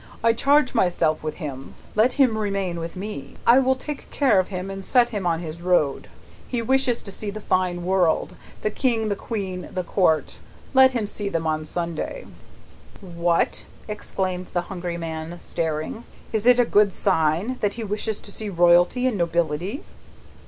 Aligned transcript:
I 0.23 0.33
charge 0.33 0.73
myself 0.73 1.21
with 1.21 1.35
him; 1.35 1.75
let 1.93 2.13
him 2.13 2.35
remain 2.35 2.79
with 2.79 2.95
me; 2.95 3.35
I 3.45 3.59
will 3.59 3.75
take 3.75 4.09
care 4.09 4.39
of 4.39 4.47
him, 4.47 4.71
and 4.71 4.83
set 4.83 5.09
him 5.09 5.27
on 5.27 5.41
his 5.41 5.61
road. 5.61 6.09
He 6.47 6.59
wishes 6.63 7.03
to 7.03 7.11
see 7.11 7.29
the 7.29 7.39
fine 7.39 7.85
world 7.85 8.35
the 8.63 8.71
King, 8.71 9.09
the 9.09 9.15
Queen, 9.15 9.63
and 9.63 9.85
Court; 9.85 10.37
let 10.73 10.93
him 10.93 11.05
see 11.05 11.29
them 11.29 11.45
on 11.45 11.65
Sunday." 11.65 12.25
"What?" 12.99 13.65
exclaimed 13.87 14.47
the 14.53 14.61
hungry 14.73 14.97
man, 14.97 15.39
staring. 15.39 16.03
"Is 16.33 16.47
it 16.47 16.57
a 16.57 16.65
good 16.65 16.93
sign, 16.93 17.57
that 17.61 17.73
he 17.73 17.83
wishes 17.83 18.19
to 18.21 18.31
see 18.31 18.49
Royalty 18.49 19.05
and 19.05 19.19
Nobility?" 19.19 19.83